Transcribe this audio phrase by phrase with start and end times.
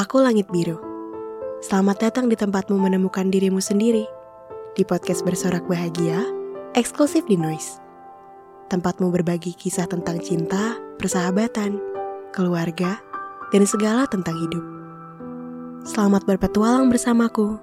[0.00, 0.80] Aku Langit Biru.
[1.60, 4.08] Selamat datang di tempatmu menemukan dirimu sendiri.
[4.72, 6.24] Di podcast bersorak bahagia,
[6.72, 7.84] eksklusif di Noise.
[8.72, 11.76] Tempatmu berbagi kisah tentang cinta, persahabatan,
[12.32, 12.96] keluarga,
[13.52, 14.64] dan segala tentang hidup.
[15.84, 17.60] Selamat berpetualang bersamaku.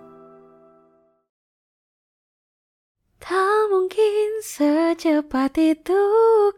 [3.18, 6.02] Tak mungkin secepat itu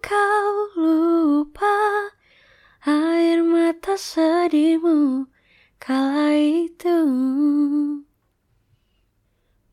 [0.04, 2.12] kau lupa
[2.84, 5.39] air mata sedihmu
[5.80, 7.00] kala itu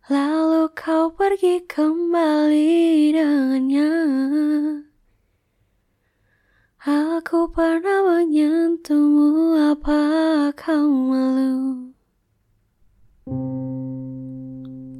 [0.06, 3.90] Lalu kau pergi kembali dengannya.
[6.86, 10.05] Aku pernah menyentuhmu apa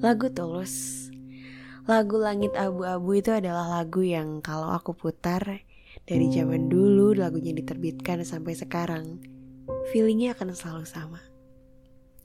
[0.06, 1.10] Lagu Tulus
[1.90, 5.66] Lagu Langit Abu-Abu itu adalah lagu yang kalau aku putar
[6.06, 9.18] Dari zaman dulu lagunya diterbitkan sampai sekarang
[9.90, 11.26] Feelingnya akan selalu sama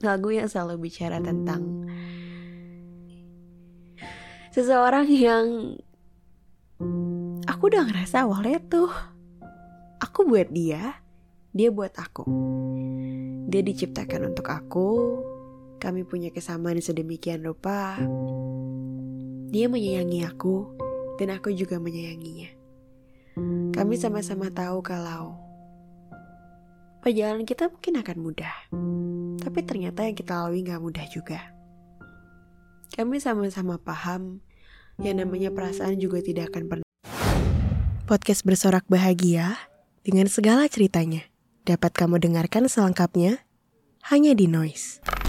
[0.05, 1.89] Lagu yang selalu bicara tentang
[4.53, 5.73] Seseorang yang
[7.49, 8.93] Aku udah ngerasa awalnya tuh
[10.05, 11.01] Aku buat dia,
[11.49, 12.29] dia buat aku.
[13.49, 15.17] Dia diciptakan untuk aku,
[15.81, 17.97] kami punya kesamaan sedemikian rupa.
[19.49, 20.69] Dia menyayangi aku,
[21.17, 22.53] dan aku juga menyayanginya.
[23.73, 25.41] Kami sama-sama tahu kalau
[27.01, 28.55] perjalanan kita mungkin akan mudah,
[29.41, 31.49] tapi ternyata yang kita lalui gak mudah juga.
[32.93, 34.45] Kami sama-sama paham
[35.01, 36.87] yang namanya perasaan juga tidak akan pernah.
[38.05, 39.57] Podcast bersorak bahagia
[40.05, 41.25] dengan segala ceritanya.
[41.65, 43.41] Dapat kamu dengarkan selengkapnya
[44.11, 45.20] hanya di Noise.